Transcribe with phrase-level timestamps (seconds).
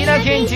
[0.00, 0.54] 稲健治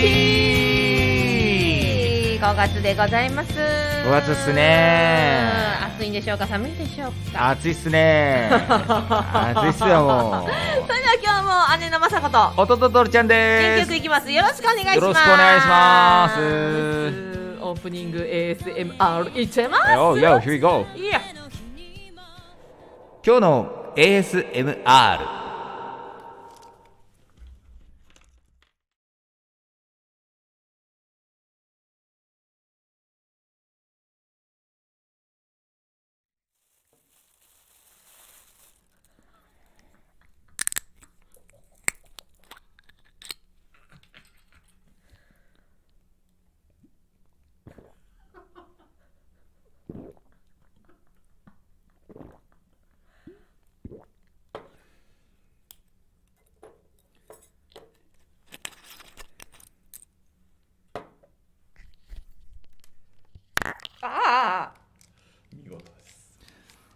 [2.41, 3.51] 5月でございます。
[3.53, 5.51] 5月っすね。
[5.95, 6.47] 暑いんでしょうか？
[6.47, 7.49] 寒いでしょうか？
[7.51, 8.49] 暑いっすね。
[8.51, 10.47] 暑いっすよも
[10.87, 13.79] それでは今日も姉の雅子とうおとるちゃん元気です。
[13.81, 14.31] よくいきます。
[14.31, 14.97] よろしくお願いします。
[14.97, 16.39] よろしくお願いします。
[17.61, 19.91] オープニング ASMR いっちゃいます。
[19.91, 21.21] よ Yo, here we go いや
[23.23, 25.45] 今日の ASMR
[64.01, 64.71] あ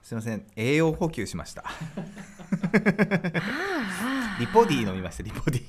[0.10, 0.44] すいません。
[0.56, 1.64] 栄養補給しました。
[4.40, 5.64] リポディ飲みましたリポディ。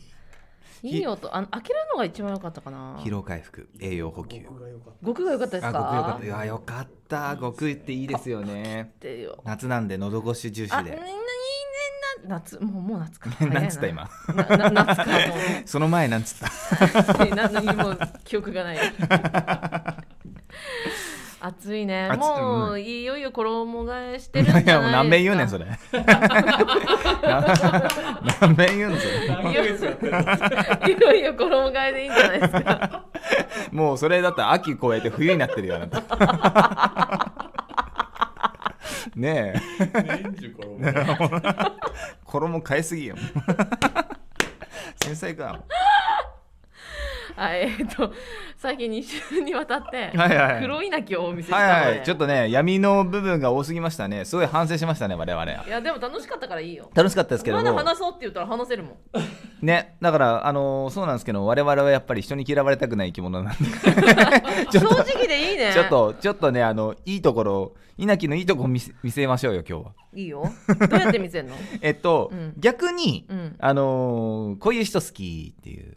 [0.82, 1.36] いい音。
[1.36, 2.96] あの開けるのが一番良かったかな。
[3.00, 4.40] 疲労回復栄養補給。
[5.04, 5.56] 極が良かった。
[5.58, 6.24] ですあか極よかった。
[6.24, 7.36] いやよかった。
[7.38, 8.92] 極っていいですよね。
[8.94, 9.42] ってよ。
[9.44, 10.96] 夏なんで喉越し重視あ、いいねで
[12.26, 13.28] な夏もうもう夏か。
[13.44, 14.08] なんつった今？
[14.26, 15.06] 夏か
[15.66, 16.38] その前なんつっ
[17.14, 17.24] た？
[17.36, 18.78] な何も記憶がない
[21.42, 22.10] 暑いね。
[22.18, 25.64] もういよいよ衣替えしてるんじゃないいやもう何遍言うねんそれ。
[25.64, 25.70] れ
[28.40, 29.26] 何遍言うんそれ。
[29.26, 33.04] いよいよ衣替えでいいんじゃないですか。
[33.72, 36.02] もうそれだったら秋越えて冬になってるよあなた。
[39.16, 39.60] ねえ。
[40.02, 40.78] 年中衣
[42.24, 43.16] 衣変えすぎよ。
[45.02, 45.60] 繊細か
[47.36, 48.12] はいえっと
[48.56, 49.02] 最近2
[49.32, 50.62] 週にわたってはいはい。
[50.62, 52.06] 黒いなきをお見せしたので、はいはい。
[52.06, 54.24] ちょっとね闇の部分が多すぎましたね。
[54.24, 55.44] すごい反省しましたね我々。
[55.44, 56.90] いやでも楽しかったからいいよ。
[56.94, 57.56] 楽しかったですけど。
[57.56, 58.96] まだ話そうって言ったら話せるもん。
[59.66, 63.64] ねだからあのーそうなんですけど我々はやっぱり人に嫌われたくない生き物なんで。
[64.70, 65.70] ち 正直でいいね。
[65.72, 69.92] ちょっとちょっとねあのいいところ稲城のいいところ見せ見せましょうよ今日は。
[70.14, 70.44] いいよ。
[70.88, 71.54] どうやって見せんの？
[71.82, 72.54] えっと、うん。
[72.58, 73.56] 逆に、うん。
[73.58, 75.96] あのーこういう人好きっていう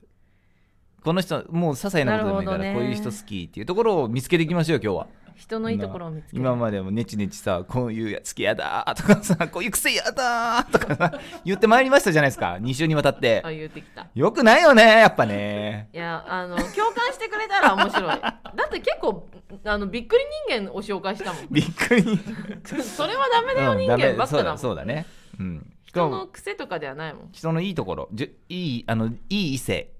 [1.03, 2.73] この人もう些細なことでもいいから、ね。
[2.73, 5.07] こういう人好きっていうところを見つけていきましょう今日は。
[5.35, 12.57] 人のいいところを見つける今までもネチネチさこういうやつ嫌だとかさこういう癖嫌だとかさ言ってまいりましたじゃないですか。
[12.61, 13.41] 2週にわたって。
[13.43, 14.07] あ言ってきた。
[14.13, 15.89] よくないよねやっぱね。
[15.93, 18.05] いやあの共感してくれたら面白い。
[18.21, 19.27] だって結構
[19.65, 21.47] あのびっくり人間を紹介したもん。
[21.51, 22.03] びっくり
[22.81, 25.05] それはダメだよ人間ばっかだもん、そうだそうだね。
[25.39, 25.73] うん。
[25.83, 27.29] 人の癖とかではないもん。
[27.31, 28.09] 人のいいところ。
[28.13, 29.92] じゅいいあのいい異性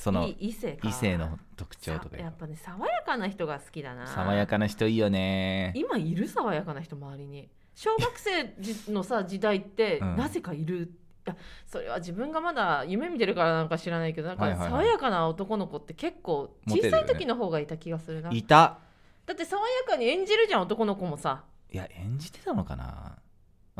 [0.00, 0.88] その異性か。
[0.88, 2.16] 異性の特徴とか。
[2.16, 4.06] さやっぱね爽やかな人が好きだな。
[4.06, 5.74] 爽やかな人いいよね。
[5.76, 7.50] 今いる爽やかな人周りに。
[7.74, 10.16] 小学生じのさ時代って うん。
[10.16, 10.88] なぜかいる、い
[11.26, 18.78] やそれは自分がまだ夢見てるからなんか知らないけどなんか爽やかな男の子って結構小さい時の方がいた気がするな、いた。
[19.26, 21.44] だって爽やかに演じるじゃん男の子もさ。
[21.70, 22.84] いや演じてたのかな。
[22.86, 23.18] あ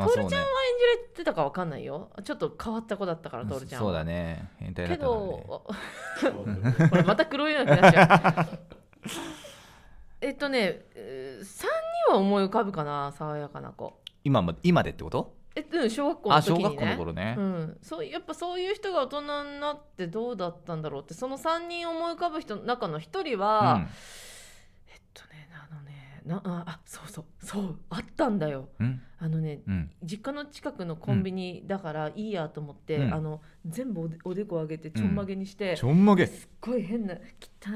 [0.06, 0.48] トールちゃんは演
[0.96, 2.10] じれてたかわかんないよ。
[2.24, 3.88] ちょっと変わった子だったからトールちゃんは。
[3.88, 4.50] そうだね。
[4.58, 5.20] 変態だっけたから
[6.54, 6.76] ね。
[6.78, 8.58] どこれまた黒いような気がしちゃう。
[10.22, 11.42] えっとね3
[12.08, 14.00] 人は思い浮かぶかな爽やかな子。
[14.22, 15.34] 今も今でってこと？
[15.56, 16.64] えうん小学校のあ時にね。
[16.64, 17.34] 小学校の頃ね。
[17.38, 23.80] うん、そうやっぱそういう人が大人になってどうだったんだろうってその3人思い浮かぶ人の中の1人は、うん。
[24.88, 28.68] えっとねあのねなああそうそうそうあったんだよ。
[28.78, 29.90] うんあのねうん。
[30.02, 33.14] 実家の近くのコンビニだからいいやと思って、うん。
[33.14, 36.26] あの全部おでおでこ上げてちょんまげにして、ちょんまげ。
[36.26, 37.20] すっごい変な汚い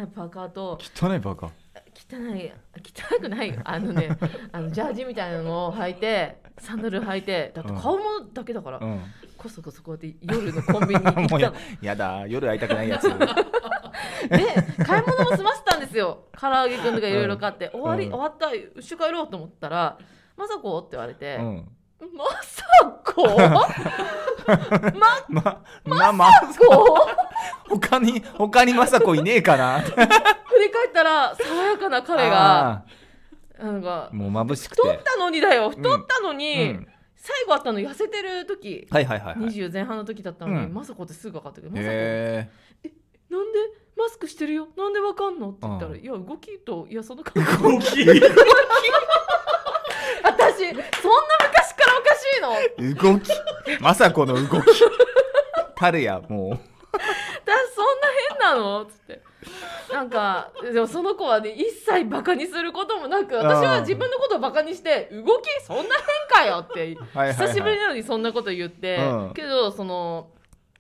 [0.07, 1.47] パーカーと汚いバカ
[1.95, 2.51] 汚い
[2.83, 4.17] 汚くないよあのね
[4.53, 9.01] あのジャージみたいなのを履いてサンダル履いてだって顔もだけだから、うん。
[9.37, 11.55] こそこそこうやって夜のコンビニに行ったの。
[11.83, 13.03] やだ夜会いたくないやつ。
[13.13, 13.19] で
[14.85, 16.25] 買い物も済ませたんですよ。
[16.39, 19.99] 唐揚げくんとかいろいろ買って、終わり、うん終わった一緒帰ろうと思ったら
[20.37, 21.69] 「まさこ?」って言われて「うん
[22.15, 22.65] まさ
[23.05, 23.25] こ？
[23.39, 26.27] まままま
[26.59, 27.09] こ?」
[27.69, 29.81] 他に他にまさこいねえかな？
[29.85, 29.91] 振
[30.61, 32.85] り返ったら爽やかな彼が
[33.59, 35.71] あなんかーもう眩しく太ってたのにだよ。
[35.71, 36.89] 太ったのうに、ん。
[37.17, 38.87] 最後あったの痩せてる時。
[38.91, 39.51] はいはいはいはい。
[39.51, 40.75] 20前半の時だったのに、うん。
[40.75, 42.51] まさこってすぐ分かったけど、まさこへ
[43.31, 43.59] なんで？
[43.97, 44.69] マスクしてるよ。
[44.77, 45.51] なんでわかんの？
[45.51, 47.69] って言ったら、うんいや動きといやその感覚。
[47.77, 48.03] 大き？
[48.03, 48.07] い
[50.55, 50.81] 私そんな
[51.49, 52.89] 昔からおかしいの？
[52.91, 53.31] え動き。
[53.81, 54.67] まさこの動き。
[55.77, 56.59] たるやも私
[57.75, 58.55] そんな変な
[60.15, 66.97] かでもその子はね一切バカにすることもなく私は自分のことをバカにして動きそんな変かよって
[67.33, 69.35] 久しぶりなのにそんなこと言って、うん。
[69.35, 70.31] けどその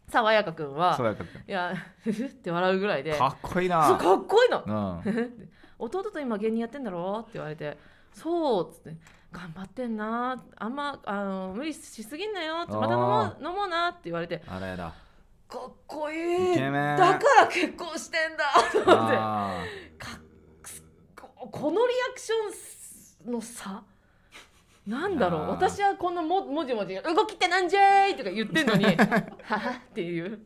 [0.08, 1.16] 爽やかくんは
[1.48, 5.02] いやふふって笑うぐらいでたかっこいいそうなかっこいいの。
[5.04, 5.48] うん。
[5.78, 7.18] 弟と今芸人やってんだろ？
[7.22, 7.76] って言われて
[8.12, 8.96] そうっつって
[9.34, 10.40] 頑張ってんな。
[10.56, 12.58] あんまあの無理しすぎんなよ。
[12.58, 13.88] また飲もう飲もうな。
[13.88, 14.40] って言われて。
[14.46, 14.94] あらやだ。
[15.48, 16.56] かっこいい。
[16.56, 18.44] だから結婚してんだ。
[18.72, 19.16] と思って。
[21.16, 23.82] ここのリアクションの差？
[24.86, 25.48] なんだろう。
[25.50, 30.44] 私はこのももじもじ「動きってなんじゃい!」とか言ってんのに「はは」っていう。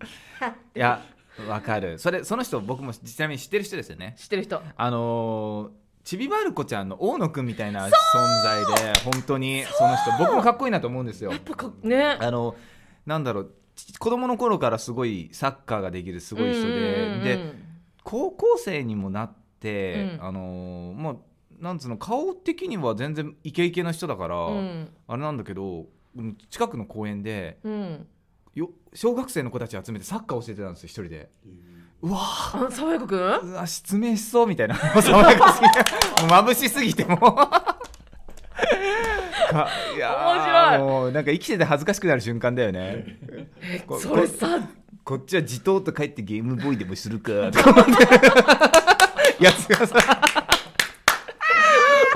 [0.75, 1.03] いや
[1.47, 1.99] わかる。
[1.99, 4.15] それその人僕もちなみに知ってる人ですよね。
[4.17, 4.63] 知ってる人。
[4.77, 7.91] あのーちびまる子ちゃんの大野くんみたいな存
[8.43, 11.33] 在で本当にその人僕もかっこいいなと思うんですよ。
[11.33, 12.03] やっぱかね。
[12.03, 12.57] あの
[13.05, 17.25] なんだろうち子供の頃からすごいサッカーができるすごい人で、うんうんうん。
[17.25, 17.55] で
[18.05, 20.25] 高校生にもなって、うん。
[20.25, 21.17] あのーまあ
[21.61, 24.89] なんつうの顔的には全然イケイケの人だから、うん。
[25.09, 28.07] あれなんだけどうん近くの公園でうん。
[28.55, 31.29] よ小学生の子たち集めてサッカー教えてたんですよ一人で。
[32.03, 32.67] うわー。
[32.69, 33.19] あ爽やかくん？
[33.19, 34.75] うわ失明しそうみたいな。
[35.03, 35.79] 爽やかすぎて。
[36.23, 37.19] もう眩しすぎてもう。
[39.49, 40.79] かいやー面白い。
[40.79, 43.19] もうなんか生きてて恥ずかしくなる瞬間だよね。
[43.87, 44.61] こそれさ。
[45.05, 47.51] こっちは自動と帰ってゲームボーイでもするか。
[47.51, 47.93] とか思って
[49.43, 49.97] やつがさ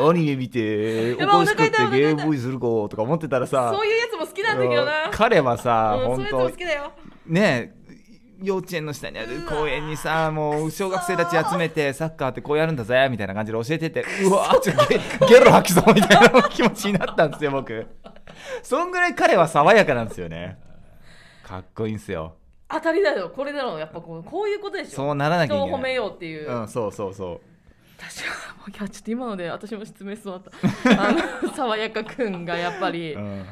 [0.01, 5.05] アニメ見ておやばい菓子買ってゲームボーイするかとか思ってたらさそういうやつも好きなんだけどな。
[5.07, 6.51] うん彼はさ、うん、本当
[7.27, 7.82] ねえ
[8.43, 17.87] 幼稚園の下にある公園にさもう小学生たち集めてサッカーってこうやるんだぜみたいな感じで教えててうわちょっとゲゲロ吐きそうみたいな気持ちになったんですよ僕。
[18.63, 20.59] そんぐらい彼は爽やかなんですよね。
[21.45, 22.37] かっこいいんですよ。
[22.69, 23.31] 当たりだよ。
[23.35, 23.79] これだろう。
[23.79, 24.97] やっぱこうこういうことでしょ。
[24.97, 25.69] そうならなきゃいけない。
[25.69, 27.41] 人を褒めようっていう、うんそうそうそう。
[27.99, 28.35] 私は
[28.69, 31.03] いやちょっと今ので私も失明しそうだった。
[31.09, 33.47] あの爽やかくんがやっぱり、いうん。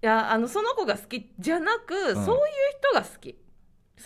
[0.00, 2.24] やあのその子が好きじゃなく、ん。
[2.24, 2.44] そういう
[2.78, 3.36] 人が好き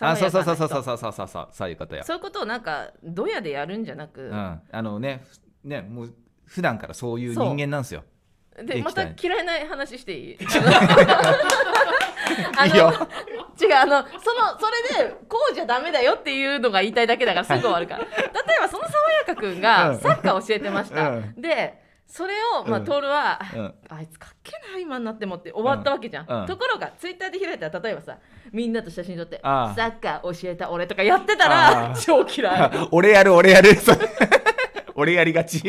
[0.01, 1.77] あそうそうそうそう爽やかな人そうそうそうそうそういう。
[1.77, 4.61] ことやそういうことをなんかドヤでやるんじゃなく、うん。
[4.71, 5.25] あのね
[5.63, 6.15] ふねもう
[6.47, 8.05] 普段からそういう人間なんですよ。
[8.63, 10.39] でまた嫌いな話していい？
[12.57, 12.93] あのいいよ。
[13.61, 14.67] 違うあのそのそ
[14.99, 18.05] れでこうじゃダメだよっていうのが言いたいだけだからすぐ終わるから。
[18.07, 21.35] 例えばその爽やかくんがサッカー教えてました、うん。
[21.41, 22.85] でそれを、まあ、うん。
[22.85, 23.75] トールは、うん。
[23.89, 28.19] あいつかっけえな今になってもって終わったわけじゃん、ところがツイッターで開いたら例えばさ
[28.53, 32.89] みんなと写真撮ってサッカー教えた俺とかやってたら超嫌い。
[32.93, 33.71] 俺やる俺やる。
[34.95, 35.63] 俺や りがち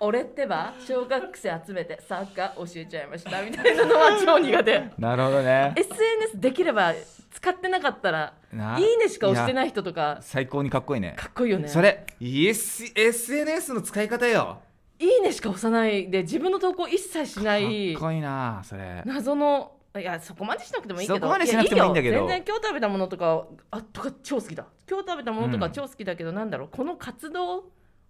[0.00, 5.72] 俺ってば小学生集めてサッカー教えちゃいましたみたいなのは超苦手なるほどね。
[5.76, 6.94] SNS できれば
[7.30, 11.14] 使ってなかったらないいねしか押してない人とか最高にかっこいいね。
[11.16, 11.68] かっこいいよね。
[11.68, 14.58] それ SNS の使い方よ。
[14.98, 19.02] いいねしか押さないで自分の投稿一切しないかっこいいなそれ。
[19.04, 21.18] 謎のいやそこまでしなくてもいいけど。
[21.18, 22.18] そこまでしなくてもいいんだけど。
[22.18, 24.66] 全然今日食べたものとかあとか超好きだ。
[24.88, 25.60] 今日食べたものとうん。
[25.60, 26.68] か超好きだけど、なんだろう。
[26.70, 27.64] この活動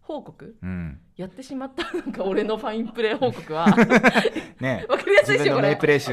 [0.08, 0.56] 報告？
[0.62, 0.98] うん。
[1.16, 3.66] やってしまったなんか俺のファインプレー報告は。
[4.58, 5.68] ねわかりやすいでしょこれ。
[5.68, 6.10] わかりやす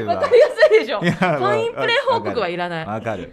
[0.80, 1.00] でしょ。
[1.00, 2.86] ファインプレー報告はいらない。
[2.86, 3.32] わかる。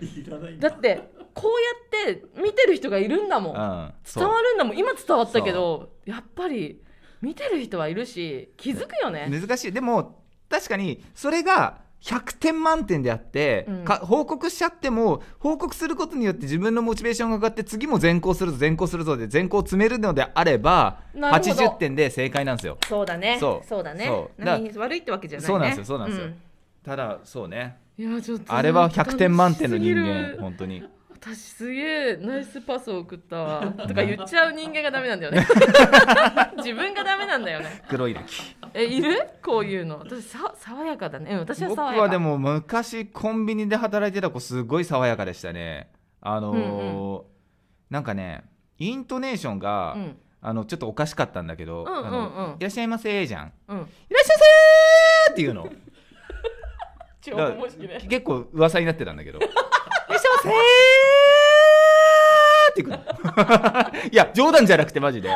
[0.60, 4.78] だってこうやって見てる人がいるんだもん、うん伝わるんだもん。
[4.78, 6.82] 今伝わったけどやっぱり
[7.22, 9.28] 見てる人はいるし気づくよね。
[9.30, 9.72] 難しい。
[9.74, 13.84] でも確かにそれが100点満点であって、うん。
[13.86, 21.66] か報告しちゃっても報告することによって自分のモチベーションが上がって次も全校するぞ全校するぞで全校を詰めるのであればなるほど。
[21.66, 22.78] 80点で正解なんですよ。
[22.88, 23.38] そうだね。
[23.40, 23.84] そう。
[23.84, 24.06] だね。
[24.06, 24.44] そう。
[24.44, 25.48] 何悪いってわけじゃないね。
[25.48, 26.28] そうなんですよそうなんですよ。
[26.84, 27.78] ただそうね。
[27.78, 30.38] うんいやちょっとあれは100点満点の人間る。
[30.42, 30.84] 本当に
[31.26, 33.62] 私すげえナイスパスを送ったわ。
[33.88, 35.48] とか言っちゃう人間がダメなんだよね。
[36.58, 37.82] 自分がダメなんだよね。
[37.88, 38.22] 黒い歴。
[38.74, 39.30] えいる？
[39.42, 40.00] こういうの。
[40.00, 41.32] 私さ爽やかだね。
[41.32, 42.02] うん私は僕爽やか。
[42.02, 45.90] はでも昔コンビニで働いてた子すごい爽やかでしたね。
[46.20, 47.34] あのーうん
[47.90, 48.44] なんかね
[48.80, 50.18] イントネーションが、うん。
[50.46, 52.06] あのちょっとおかしかったんだけど「うんうんうん。
[52.06, 52.08] あ
[52.50, 53.78] のいらっしゃいませ」じゃん「うん。
[53.78, 54.44] いらっしゃいま
[55.28, 55.70] せ」っていうの。
[57.22, 57.88] 超だ面白い。
[57.88, 60.50] ね結構噂になってたんだけど「いらっしゃいませ」
[62.74, 62.98] っていくの。
[64.12, 65.30] いや冗談じゃなくてマジで。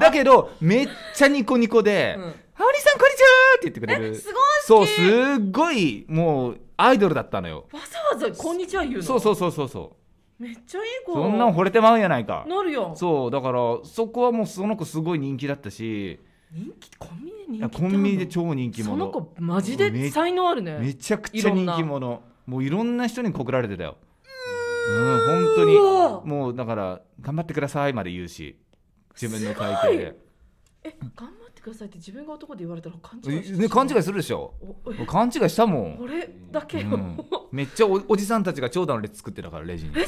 [0.00, 2.34] だけどめっちゃニコニコで「うん。
[2.54, 4.14] ハオリさんこんにちは!」って言ってくれる。
[4.14, 7.66] すごいそうすっごいもうアイドルだったのよ。
[7.72, 9.02] わざわざこんにちは言うの？
[9.02, 9.96] そうそうそうそうそ
[10.38, 11.14] めっちゃいいう子。
[11.14, 12.44] そんなん惚れてまうやないか。
[12.48, 12.92] なるよ。
[12.96, 16.18] そうだからそこはもうその子すごい人気だったし。
[16.52, 16.90] 人気？
[16.98, 18.90] コンビニで人気コンビニで超人気者。
[18.92, 20.78] その子マジで才能あるね。
[20.78, 22.22] めちゃくちゃ人気者。
[22.46, 23.96] もういろんな人に告られてたよ
[24.88, 25.78] うん本当に。
[26.24, 28.58] もうだから頑張ってくださいまで言うし
[29.20, 30.16] 自分の体型で、
[30.84, 34.54] え頑張ってくださいって自分が男で言われたら勘違いしてね、勘違いするでしょ？
[35.06, 36.80] 勘違いしたもん、俺だけ？
[36.80, 37.18] よ、うん、
[37.52, 39.92] めっちゃおおじさんたちが長蛇の列作ってたからレジに。
[39.92, 40.02] いや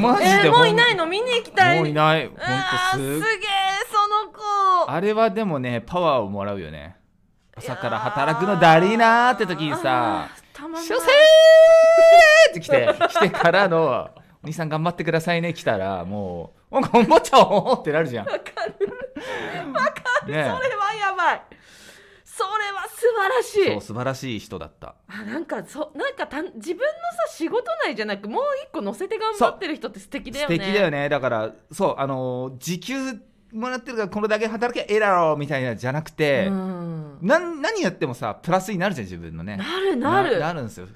[0.00, 1.06] マジえでーもういないの？
[1.06, 1.78] 見に行きたい。
[1.78, 2.26] もういない。
[2.26, 4.90] ほんとあーすげえすその子。
[4.90, 6.96] あれはでもねパワーをもらうよね。
[7.56, 10.84] 朝から働くのだりーなーって時にさあーたま「んない。
[10.84, 11.08] しょせー!」
[12.50, 14.10] って来て来てからの
[14.42, 18.26] 「お兄さん頑張ってくださいね」来たらもう「お頑張っちゃおう!」ってなるじゃん。
[18.26, 18.38] わか
[20.26, 20.32] る。
[20.32, 20.42] ねそれ
[20.76, 21.42] はやばい。
[22.24, 23.64] それは素晴らしい。
[23.66, 24.94] そう素晴らしい人だった。
[25.08, 26.84] あなんかそなんかた自分の
[27.28, 31.08] さ仕事内じゃなくもう一個乗せて頑張ってる人って素敵だよ素ね敵だよね。
[31.08, 32.94] だからそうあのー時給
[33.52, 37.18] もらってるからこれだけ働きゃええだろみたいなじゃなくて、うん。
[37.20, 39.56] なん何やってもさプラスになるじゃん自分のね。
[39.56, 40.38] なるなる。
[40.38, 40.86] なるんですよ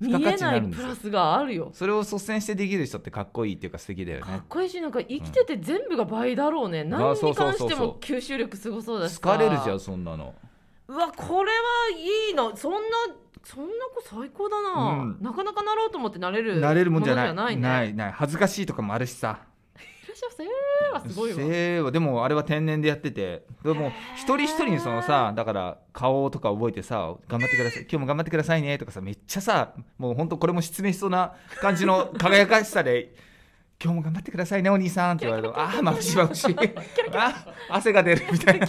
[0.00, 1.70] 見えないプラスがあるよ。
[1.72, 4.24] それを率先してできる人ってかっこいいっていうか素敵だよね。
[4.24, 9.20] かっこいいしなんか生きてて全部が倍だろうね、何に関しても吸収力すごそうだしさ。
[9.20, 10.34] 疲れるじゃんそんなの。
[10.88, 11.58] うわこれは
[12.28, 12.78] いいのそんな
[13.44, 15.18] そんな子最高だな、うん。
[15.20, 17.34] なかなかなろうと思ってなれるなれるもんじゃない。
[17.34, 17.62] ないね。
[17.62, 18.12] ないない。
[18.12, 19.40] 恥ずかしいとかもあるしさ
[20.18, 20.46] いらっしゃい
[20.92, 21.36] ませはすごいわ。
[21.36, 23.44] せーはでもあれは天然でやってて。
[23.64, 27.82] でも一人一人にそのさだから顔とか覚えてさ頑張ってください。
[27.82, 33.14] 今日も頑張ってくださいねとかさめっちゃさもう本当これも失明しそうな感じの輝かしさで
[33.80, 36.56] 今日も頑張ってくださいねお兄さんって言われるとああー眩しい眩しい。
[37.16, 38.66] あ汗が出るみたいな。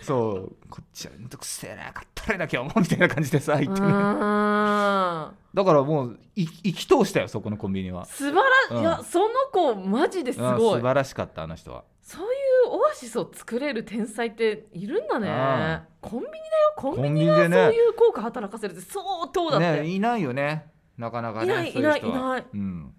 [0.00, 8.06] そうこっちはめんどくせえなかったれな今日もみたいな感じでさ言ってだからもうい生き通したよそこのコンビニは。
[8.06, 8.36] 素晴
[8.70, 8.80] ら、うん。
[8.80, 11.84] いやその子マジですうんごい素晴らしかったあの人は。
[12.00, 15.82] そういうオアシスを作れる天才っているんだね。
[16.00, 16.40] コンビニだよ。
[16.76, 20.70] コンビニがそういう効果働かせるって相当だって、ねいないよね。
[20.96, 22.46] なかなかねいないいないいない。
[22.54, 22.94] うん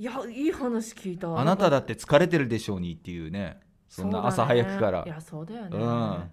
[0.00, 1.38] いやいい話聞いた。
[1.38, 3.60] あなただって疲れてるでしょうにっていうね。
[3.86, 5.04] そんな朝早くから。
[5.04, 5.80] いやそうだよね、うん。
[5.80, 6.24] いや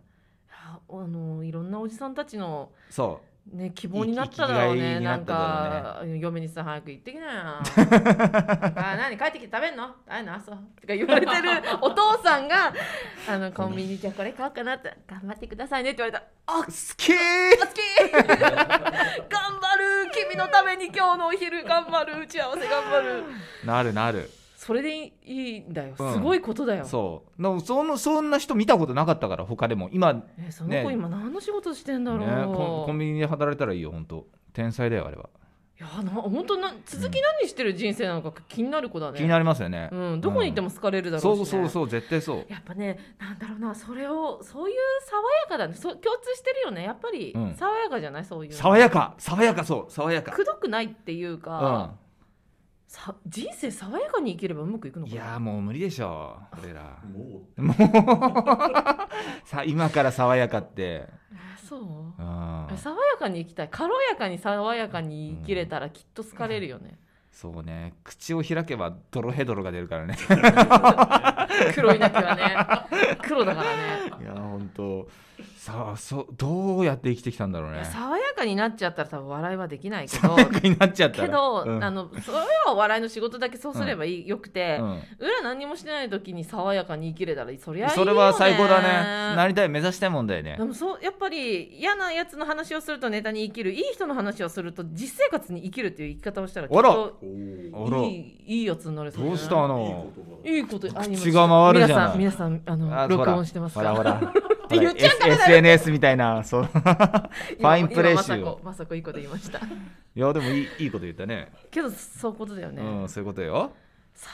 [0.47, 3.19] あのいろんなおじさんたちのそ
[3.53, 7.31] ね希望になっただろうねなんか嫁にさ早く行ってきなよ。
[8.75, 9.87] あ何帰ってきて食べんの？
[9.87, 10.57] 食べんのあそう。
[10.81, 11.49] とか言われてる
[11.81, 12.73] お父さんが
[13.29, 16.23] あのコンビニじゃあこれ買おうかなって頑張ってくださいねって言われた。
[16.53, 17.17] あう好きー。
[17.59, 17.81] 好き
[19.29, 23.23] 頑張る君のために今日のお昼頑張る打ち合わせ頑張る
[23.65, 24.29] なるなる
[24.67, 25.95] それでいいんだよ。
[25.95, 26.23] すうん。
[26.23, 27.41] ごいことだよ、そう。
[27.41, 29.89] のそのそんな人見たことなかったから他でも。
[29.93, 30.93] 今ねえその子ね。
[30.93, 35.29] 今何の仕事してんだろう、コンコンビニで働いたらいいよ本当天才だよあれは。
[35.79, 37.75] いやな本当な続き何してる？
[37.75, 38.33] 人生なのか。
[38.49, 39.17] 気になる子だね。
[39.19, 39.89] 気になりますよね。
[39.91, 41.61] うん、どこに行っても好かれるだろそううし、ね。
[41.61, 42.45] そうそう絶対そう。
[42.49, 45.75] やっぱねなんだろうなそれをそういう爽やかだね。
[45.75, 46.83] そ共通してるよね。
[46.83, 47.53] やっぱりうん。
[47.53, 48.25] 爽やかじゃない？
[48.25, 48.57] そういうの。
[48.57, 50.31] 爽やか爽やかそう爽やか。
[50.31, 51.99] くどくないっていううか、ん
[52.87, 56.97] さ人生爽やかに生きればうまくいくのかいなやーもう無理でしょ俺ら。
[57.03, 57.77] ももう。
[59.45, 61.05] さ今から爽やかって。
[61.05, 61.09] え
[61.67, 61.81] そう？
[61.81, 62.77] うん。
[62.77, 63.69] 爽やかに生きたい。
[63.69, 66.97] 軽やかに爽やかに生きれたらきっと好かれるよね、
[67.31, 67.93] そうね。
[68.05, 70.15] 口を開けばドロヘドロが出るからね。
[71.75, 73.17] 黒いなきはね。
[73.23, 75.07] 黒だからねいや本当
[75.67, 77.83] さあそうどうやって生きてきたんだろうね。
[77.83, 80.29] 爽やかになっちゃったら多分笑いはできないけど。
[80.29, 81.27] 爽やかになっちゃったら。
[81.27, 81.83] けど、うん。
[81.83, 85.01] あのそれはお笑いの仕事だけそうすればいい、よくて、うん。
[85.19, 88.01] 裏何もしてない時に爽やかに生きれたらそりゃいいよね。
[88.01, 89.35] それは最高だね。
[89.35, 90.55] なりたい目指したいもんだよね。
[90.57, 93.73] でもそうやっぱり嫌なやつの話をするとネタに生きる。
[93.73, 97.19] いい人の話をすると実生活に生きるっていう生き方をしたらきらと
[97.73, 98.09] おあらい
[98.45, 102.17] いいいやつになれそうどうしたいいの言葉いいこと口が回るじゃない。
[102.17, 106.63] 皆さん皆さんあのあ録音してますかほらほらて言っちゃダメだよ S- SNS みたいなそう。
[106.63, 106.71] フ
[107.59, 109.59] 今ァインプレー今集まさこいいこと言いました。
[109.59, 109.61] い
[110.15, 111.51] やでもいいいいこと言ったね。
[111.71, 113.71] けどそういうことだよね、うんそういうことよ。
[114.13, 114.29] 爽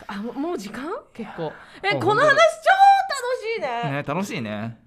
[0.00, 0.90] やかあもうもう時間？
[1.12, 1.52] 結構。
[1.82, 3.90] えあこの話超楽しいね。
[3.90, 4.78] ね楽しいね。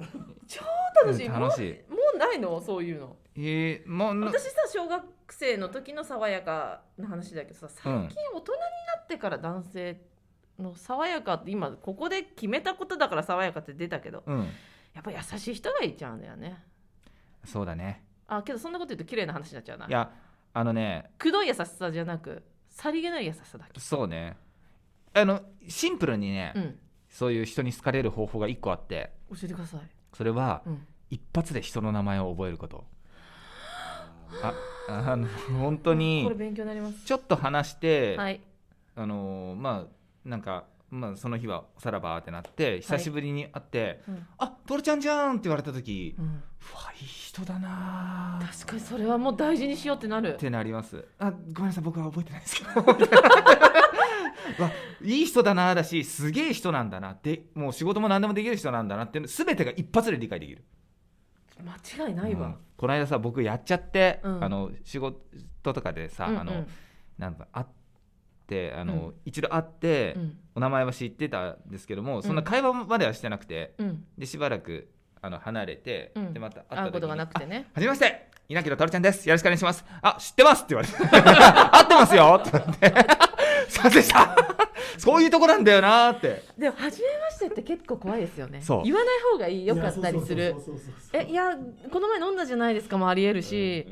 [0.47, 0.61] 超
[1.05, 1.91] 楽しい、うん楽しい。
[1.91, 2.59] もうないの？
[2.61, 3.15] そういうの。
[3.37, 7.93] えー、もうな私さ小学生の時の爽やかな話だけどさ最近
[8.33, 8.59] 大人に
[8.97, 10.01] なってから男性
[10.59, 14.49] の爽やかって今ここで決めたことだから爽やかって出たけどうん
[14.93, 16.63] やっぱ優しい人がいちゃうんだよね。
[17.45, 18.03] そうだね。
[18.27, 19.87] あけどそんなこと言うと綺麗な話になっちゃうな。
[19.87, 20.11] いや
[20.53, 21.11] あのね。
[21.17, 23.79] くどい優しさじゃなくさりげない優しさだけ？
[23.79, 24.37] そうね。
[25.13, 26.79] あのシンプルにね、うん。
[27.09, 29.11] そういう人に好かれる方法が一個あって。
[29.29, 29.81] 教えてください、
[30.13, 32.85] それはうん、一発で人の名前を覚えること。
[34.41, 34.53] あ
[34.87, 35.27] あの
[35.59, 37.05] 本当にこれ勉強になります。
[37.05, 38.39] ちょっと話して、はい。
[38.95, 46.25] あのまあなんかまあ、その日はさらばってなって久しぶりに会ってうん「あトルちゃんじゃん!」って言われた時うん。
[46.25, 46.29] う
[46.75, 48.59] わいい人だなー。
[48.59, 50.33] 確かにそれはもう大事にしようってなる。
[50.33, 51.03] ってなります。
[51.17, 52.69] あごめんなさい僕は覚えてないですけど。
[54.63, 54.71] わ
[55.01, 60.63] いい人だなだしすげえ人なんだなってもう仕事も何でもできる人なんだなって全てが一発で理解できる。
[61.63, 62.55] 間違いないわ、うん。
[62.75, 64.43] この間さ僕やっちゃって、うん。
[64.43, 66.39] あの仕事とかでさ、うんうん。
[66.41, 66.65] あの
[67.17, 67.80] なんか会って
[68.75, 69.13] あの、うん。
[69.25, 70.37] 一度会って、うん。
[70.55, 72.23] お名前は知ってたんですけども、ん。
[72.23, 74.03] そんな会話まではしてなくてうん。
[74.17, 74.89] でしばらく
[75.21, 76.33] あの離れて、うん。
[76.33, 77.67] でまた会った時に会うことがなくてね。
[77.73, 79.27] あはじめまして稲城とるちゃんです。
[79.29, 79.85] よろしくお願いします。
[80.01, 80.95] あ知ってますって言われて。
[81.77, 83.31] 合ってますよって言われて。
[83.69, 84.35] すいませんでした。
[84.97, 86.43] そういうとこなんだよなーって。
[86.57, 88.61] でも初めましてって結構怖いですよね。
[88.61, 88.83] そう。
[88.83, 89.65] 言わない方がいい。
[89.65, 90.51] よかったりする。
[90.51, 91.57] そうそうそうそうそうえいや
[91.91, 93.87] この前飲んだじゃないですかもありえるし、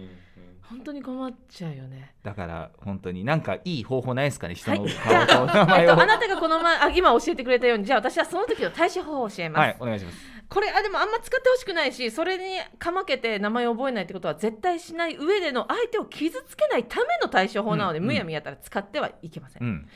[0.69, 2.13] 本当に困っちゃうよね。
[2.21, 4.85] だから本当になんかいい方法ないですかね人の
[5.27, 5.93] 顔と名え前を。
[5.93, 10.17] っと、あなたがこの前あ今教えてくれたようにじゃあ私はその時の対処法を教えます、はいお願いします。
[10.47, 18.05] これあでもあんま使ってほしくないしそれにかまけて名前を覚えないってことは絶対しない上での相手を傷つけないための対処法なので、うん。
[18.05, 19.87] むやみやったら使ってはいけません、うん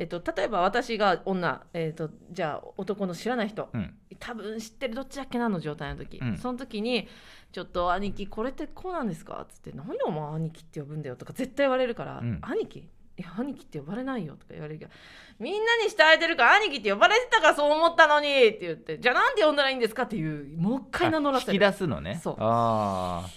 [0.00, 3.94] えっと、例えば私が女、えっと、じゃあ男の知らない人うん。
[4.18, 6.38] 多分知ってるどっちだっけなの状態の時、うん。
[6.38, 7.06] その時に
[7.52, 12.38] 「ちょっと兄貴これってこうなんですか?」っつって「何でお前兄貴って呼ぶんだよ」とか絶対言われるから「うん。
[12.40, 12.78] 兄貴？
[13.18, 14.90] いや兄貴って呼ばれないよ」とか言われるけど
[15.38, 22.18] 「みんなに慕われてるから兄貴って呼ばれてたからそう思ったのに」って言って「じゃあなんで呼んだらいいんですか?」っていうもう一回名乗らせあ引きる出すのね。
[22.24, 22.36] そう。
[22.38, 23.28] ああ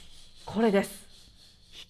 [0.45, 1.02] これです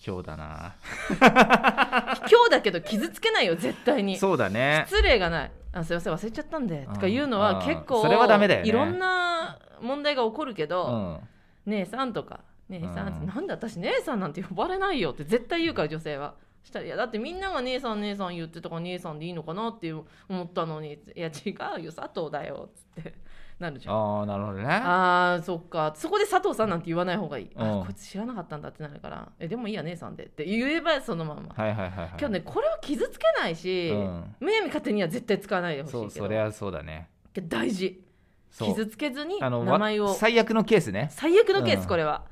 [0.03, 0.75] 卑怯だな。
[2.27, 4.17] 卑怯だけど傷つけないよ絶対に。
[4.17, 4.83] そうだね。
[4.87, 5.51] 失礼がない。
[5.71, 6.87] あすいません忘れちゃったんで。
[6.93, 8.69] とか言うのは結構それはダメだよね。
[8.69, 11.19] いろんな問題が起こるけど、
[11.65, 11.71] うん。
[11.71, 13.27] 姉さんとか姉さんって、うん。
[13.27, 16.35] なんで私姉さんなんて呼ばれないよって絶対言うから女性は。
[16.63, 23.15] したらいやだってみんなが姉さん姉さん言ってたから姉さんでいいのかなって思ったのにいや違うよ佐藤だよっつって
[23.59, 23.95] なるじゃん。
[23.95, 24.65] ああなるほどね。
[24.67, 25.93] あーそっか。
[25.95, 27.85] そこで佐藤さんなんて言わない方がいい、あうん。
[27.85, 29.31] こいつ知らなかったんだってなるから。
[29.39, 30.25] えでもいいや姉さんで。
[30.25, 32.09] って言えばそのまま、はいはいはいはい。
[32.19, 34.35] 今日ねこれは傷つけないし、うん。
[34.39, 37.09] むやみ勝手には絶対使わないでほしいけそどうそれはそうだね。
[37.33, 38.03] けど大事。
[38.51, 38.69] そう。
[38.69, 40.05] 傷つけずにあの名前を。
[40.05, 41.09] わ最悪のケースね。
[41.11, 41.87] 最悪のケース、うん。
[41.87, 42.25] これは。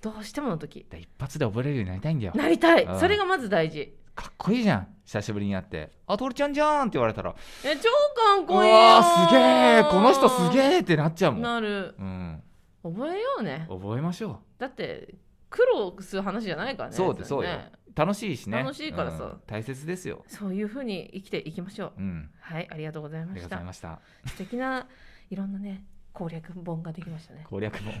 [0.00, 0.86] どうしてもの時。
[0.92, 2.32] 一発で覚えれるようになりたいんだよ。
[2.34, 3.00] なりたい、うん。
[3.00, 4.88] それがまず大事かっこいいじゃん。
[5.04, 11.94] 久しぶりに会って「あトルちゃんじゃん」って言われたら「え超かっうこいいよわーすげえこの人すげえ」ってなっちゃうもん、なる。
[11.98, 12.42] うん、
[12.82, 13.66] 覚えようね。
[13.68, 15.14] 覚えましょだって
[15.50, 17.50] 苦労する話じゃないからうねそうでそうよ。
[17.50, 18.58] ね楽しいしね。
[18.58, 19.24] 楽しいからさ。
[19.24, 19.40] うん。
[19.46, 20.24] 大切ですよ。
[20.26, 22.00] そういうふうに生きていきましょう。
[22.00, 22.30] うん。
[22.40, 24.30] はいありがとうございありがとうごましたざいました。
[24.30, 24.86] 素敵な
[25.30, 27.44] いろんなね攻略本ができましたね。
[27.48, 27.92] 攻略本。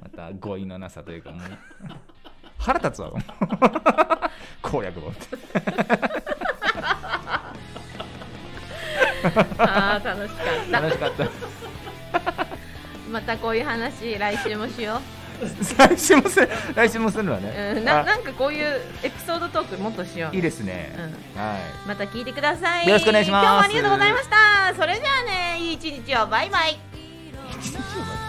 [0.00, 1.40] また語彙のなさというかもう
[2.62, 3.10] 腹立つわ
[4.62, 5.12] 攻略本
[9.58, 10.80] あー楽しかった。
[10.80, 11.28] 楽しかった。
[13.10, 15.00] またこういう話来週もしよ
[15.76, 20.36] 来週もする来週もするわう、ね、うん、なあなんかこういうエピソードトークもっとしよう。
[20.36, 21.02] いいですね、うん。
[21.40, 21.58] はい。
[21.86, 22.86] また聞いてください。
[22.86, 23.44] よろしくお願いします。
[23.44, 24.74] 今日もありがとうございました。
[24.74, 26.26] それじゃあねいい一日を。
[26.26, 26.78] バイバイ。
[27.60, 28.21] 一日も